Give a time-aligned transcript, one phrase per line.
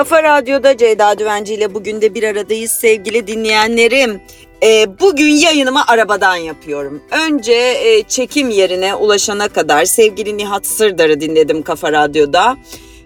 [0.00, 4.20] Kafa Radyo'da Ceyda Düvenci ile bugün de bir aradayız sevgili dinleyenlerim.
[4.62, 7.02] Ee, bugün yayınımı arabadan yapıyorum.
[7.10, 12.56] Önce e, çekim yerine ulaşana kadar sevgili Nihat Sırdar'ı dinledim Kafa Radyo'da.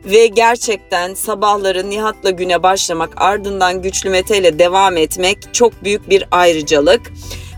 [0.05, 6.25] Ve gerçekten sabahları Nihat'la güne başlamak ardından Güçlü Mete ile devam etmek çok büyük bir
[6.31, 7.01] ayrıcalık.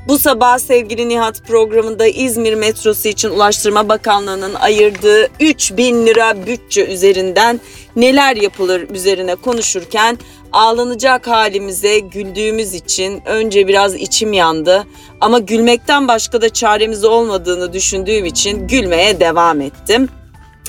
[0.09, 7.61] Bu sabah sevgili Nihat programında İzmir metrosu için Ulaştırma Bakanlığı'nın ayırdığı 3000 lira bütçe üzerinden
[7.97, 10.19] neler yapılır üzerine konuşurken
[10.53, 14.87] ağlanacak halimize güldüğümüz için önce biraz içim yandı
[15.21, 20.09] ama gülmekten başka da çaremiz olmadığını düşündüğüm için gülmeye devam ettim.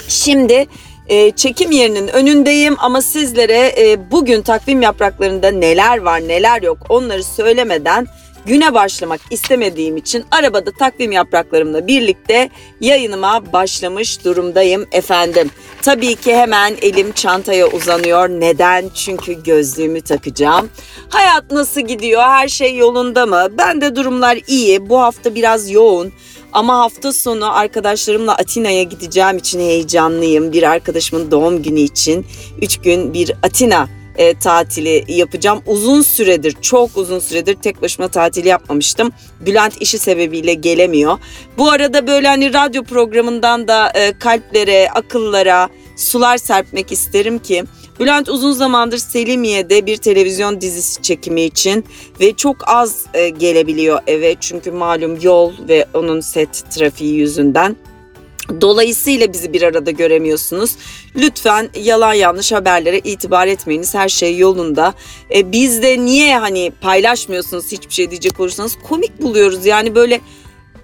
[0.07, 0.67] Şimdi
[1.07, 7.23] e, çekim yerinin önündeyim ama sizlere e, bugün takvim yapraklarında neler var neler yok onları
[7.23, 8.07] söylemeden
[8.47, 12.49] güne başlamak istemediğim için arabada takvim yapraklarımla birlikte
[12.81, 15.51] yayınıma başlamış durumdayım efendim.
[15.81, 18.29] Tabii ki hemen elim çantaya uzanıyor.
[18.29, 18.89] Neden?
[18.95, 20.69] Çünkü gözlüğümü takacağım.
[21.09, 22.21] Hayat nasıl gidiyor?
[22.21, 23.47] Her şey yolunda mı?
[23.57, 24.89] Ben de durumlar iyi.
[24.89, 26.13] Bu hafta biraz yoğun.
[26.53, 30.51] Ama hafta sonu arkadaşlarımla Atina'ya gideceğim için heyecanlıyım.
[30.51, 32.25] Bir arkadaşımın doğum günü için
[32.61, 35.61] 3 gün bir Atina e, tatili yapacağım.
[35.65, 39.11] Uzun süredir, çok uzun süredir tek başıma tatili yapmamıştım.
[39.39, 41.17] Bülent işi sebebiyle gelemiyor.
[41.57, 47.63] Bu arada böyle hani radyo programından da e, kalplere, akıllara sular serpmek isterim ki
[47.99, 51.85] Bülent uzun zamandır Selimiye'de bir televizyon dizisi çekimi için
[52.19, 57.75] ve çok az e, gelebiliyor eve çünkü malum yol ve onun set trafiği yüzünden.
[58.61, 60.75] Dolayısıyla bizi bir arada göremiyorsunuz.
[61.15, 63.95] Lütfen yalan yanlış haberlere itibar etmeyiniz.
[63.95, 64.93] Her şey yolunda.
[65.35, 69.65] E, biz de niye hani paylaşmıyorsunuz hiçbir şey diyecek olursanız komik buluyoruz.
[69.65, 70.21] Yani böyle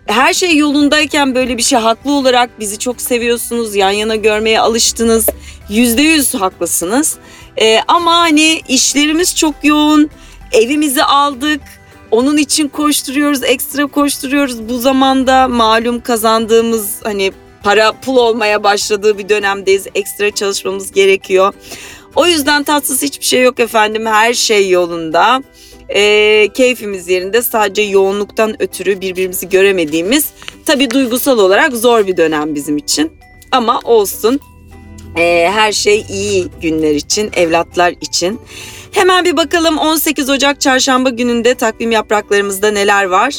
[0.06, 3.76] her şey yolundayken böyle bir şey haklı olarak bizi çok seviyorsunuz.
[3.76, 5.26] Yan yana görmeye alıştınız.
[5.70, 7.18] Yüzde yüz haklısınız.
[7.62, 10.10] E, ama hani işlerimiz çok yoğun.
[10.52, 11.62] Evimizi aldık.
[12.12, 14.70] Onun için koşturuyoruz, ekstra koşturuyoruz.
[14.70, 17.32] Bu zamanda malum kazandığımız hani
[17.64, 19.88] para pul olmaya başladığı bir dönemdeyiz.
[19.96, 21.54] Ekstra çalışmamız gerekiyor.
[22.16, 24.06] O yüzden tatsız hiçbir şey yok efendim.
[24.06, 25.44] Her şey yolunda.
[25.90, 30.26] E, keyfimiz yerinde sadece yoğunluktan ötürü birbirimizi göremediğimiz
[30.66, 33.12] tabii duygusal olarak zor bir dönem bizim için.
[33.52, 34.40] Ama olsun
[35.18, 38.40] e, her şey iyi günler için, evlatlar için.
[38.92, 43.34] Hemen bir bakalım 18 Ocak çarşamba gününde takvim yapraklarımızda neler var.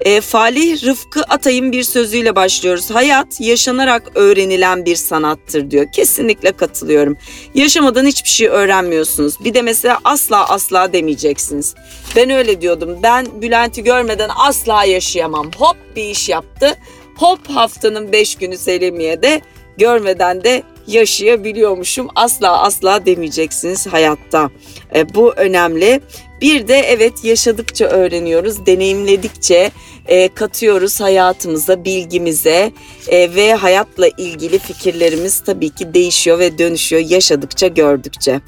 [0.00, 2.90] E, Falih Rıfkı Atay'ın bir sözüyle başlıyoruz.
[2.90, 5.92] Hayat yaşanarak öğrenilen bir sanattır diyor.
[5.92, 7.16] Kesinlikle katılıyorum.
[7.54, 9.44] Yaşamadan hiçbir şey öğrenmiyorsunuz.
[9.44, 11.74] Bir de mesela asla asla demeyeceksiniz.
[12.16, 12.98] Ben öyle diyordum.
[13.02, 15.50] Ben Bülent'i görmeden asla yaşayamam.
[15.58, 16.78] Hop bir iş yaptı.
[17.16, 19.40] Hop haftanın 5 günü Selimiye'de
[19.78, 22.08] görmeden de yaşayabiliyormuşum.
[22.14, 24.50] Asla asla demeyeceksiniz hayatta.
[24.94, 26.00] E, bu önemli.
[26.40, 29.70] Bir de evet yaşadıkça öğreniyoruz, deneyimledikçe
[30.06, 32.72] e, katıyoruz hayatımıza, bilgimize
[33.08, 38.40] e, ve hayatla ilgili fikirlerimiz tabii ki değişiyor ve dönüşüyor yaşadıkça, gördükçe.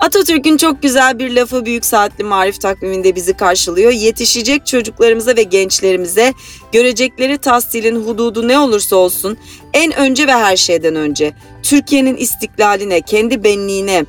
[0.00, 3.92] Atatürk'ün çok güzel bir lafı Büyük Saatli Marif takviminde bizi karşılıyor.
[3.92, 6.34] Yetişecek çocuklarımıza ve gençlerimize
[6.72, 9.38] görecekleri tahsilin hududu ne olursa olsun
[9.74, 11.32] en önce ve her şeyden önce
[11.62, 14.04] Türkiye'nin istiklaline, kendi benliğine,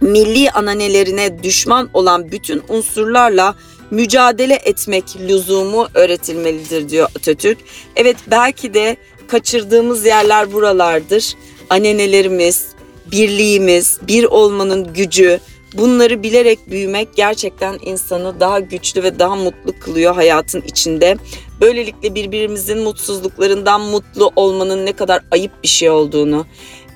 [0.00, 3.54] milli ananelerine düşman olan bütün unsurlarla
[3.90, 7.58] mücadele etmek lüzumu öğretilmelidir diyor Atatürk.
[7.96, 8.96] Evet belki de
[9.28, 11.34] kaçırdığımız yerler buralardır.
[11.70, 12.66] Anenelerimiz,
[13.12, 15.40] birliğimiz, bir olmanın gücü,
[15.74, 21.16] bunları bilerek büyümek gerçekten insanı daha güçlü ve daha mutlu kılıyor hayatın içinde.
[21.60, 26.46] Böylelikle birbirimizin mutsuzluklarından mutlu olmanın ne kadar ayıp bir şey olduğunu,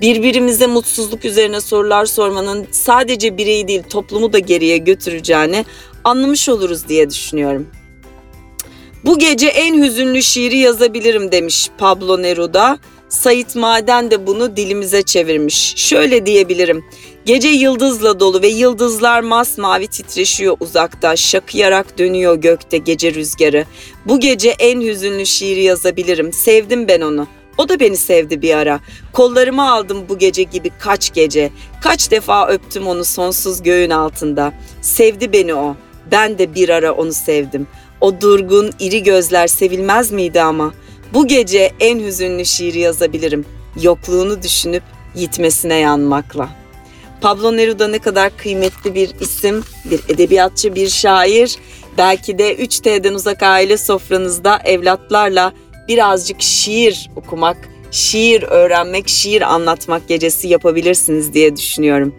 [0.01, 5.65] birbirimize mutsuzluk üzerine sorular sormanın sadece bireyi değil toplumu da geriye götüreceğini
[6.03, 7.67] anlamış oluruz diye düşünüyorum.
[9.05, 12.79] Bu gece en hüzünlü şiiri yazabilirim demiş Pablo Neruda.
[13.13, 15.73] Sait Maden de bunu dilimize çevirmiş.
[15.77, 16.85] Şöyle diyebilirim.
[17.25, 21.15] Gece yıldızla dolu ve yıldızlar masmavi titreşiyor uzakta.
[21.15, 23.65] Şakıyarak dönüyor gökte gece rüzgarı.
[24.05, 26.33] Bu gece en hüzünlü şiiri yazabilirim.
[26.33, 27.27] Sevdim ben onu.
[27.57, 28.79] O da beni sevdi bir ara.
[29.11, 31.51] Kollarıma aldım bu gece gibi kaç gece.
[31.81, 34.53] Kaç defa öptüm onu sonsuz göğün altında.
[34.81, 35.75] Sevdi beni o.
[36.11, 37.67] Ben de bir ara onu sevdim.
[38.01, 40.73] O durgun, iri gözler sevilmez miydi ama?
[41.13, 43.45] Bu gece en hüzünlü şiiri yazabilirim.
[43.81, 44.83] Yokluğunu düşünüp
[45.15, 46.49] yitmesine yanmakla.
[47.21, 51.55] Pablo Neruda ne kadar kıymetli bir isim, bir edebiyatçı, bir şair.
[51.97, 55.53] Belki de 3T'den uzak aile sofranızda evlatlarla
[55.87, 62.15] birazcık şiir okumak, şiir öğrenmek, şiir anlatmak gecesi yapabilirsiniz diye düşünüyorum.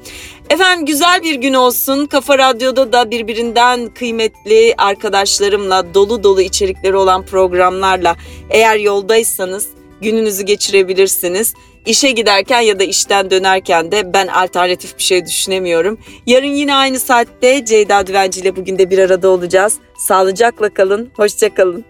[0.50, 2.06] Efendim güzel bir gün olsun.
[2.06, 8.16] Kafa Radyo'da da birbirinden kıymetli arkadaşlarımla dolu dolu içerikleri olan programlarla
[8.50, 9.68] eğer yoldaysanız
[10.00, 11.54] gününüzü geçirebilirsiniz.
[11.86, 15.98] İşe giderken ya da işten dönerken de ben alternatif bir şey düşünemiyorum.
[16.26, 19.74] Yarın yine aynı saatte Ceyda Düvenci ile bugün de bir arada olacağız.
[19.98, 21.84] Sağlıcakla kalın, hoşça kalın.